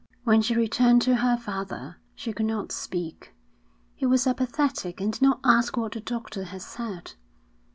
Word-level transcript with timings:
When 0.23 0.41
she 0.41 0.55
returned 0.55 1.03
to 1.03 1.17
her 1.17 1.37
father, 1.37 1.97
she 2.15 2.33
could 2.33 2.47
not 2.47 2.71
speak. 2.71 3.35
He 3.93 4.07
was 4.07 4.25
apathetic 4.25 4.99
and 4.99 5.13
did 5.13 5.21
not 5.21 5.39
ask 5.43 5.77
what 5.77 5.91
the 5.91 5.99
doctor 6.01 6.45
had 6.45 6.63
said. 6.63 7.13